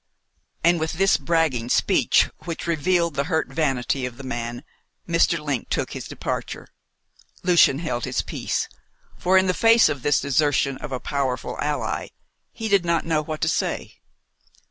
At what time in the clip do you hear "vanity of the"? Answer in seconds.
3.49-4.23